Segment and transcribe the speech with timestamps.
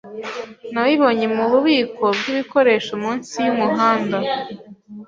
[0.73, 4.17] Nabibonye mububiko bwibikoresho munsi yumuhanda.